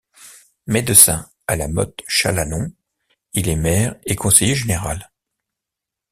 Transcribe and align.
Médecin 0.65 1.29
à 1.45 1.55
la 1.55 1.67
Motte-Chalanon, 1.67 2.71
il 3.33 3.49
est 3.49 3.55
maire 3.55 3.95
et 4.07 4.15
conseiller 4.15 4.55
général. 4.55 5.11